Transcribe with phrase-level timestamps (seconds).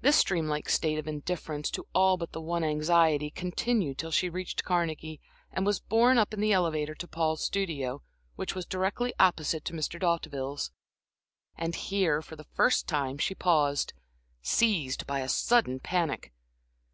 [0.00, 4.30] This dream like state of indifference to all but the one anxiety continued till she
[4.30, 5.20] reached Carnegie
[5.52, 8.00] and was borne up in the elevator to Paul's studio,
[8.34, 10.00] which was directly opposite to Mr.
[10.00, 10.70] D'Hauteville's.
[11.54, 13.92] And here, for the first time, she paused,
[14.40, 16.32] seized by a sudden panic.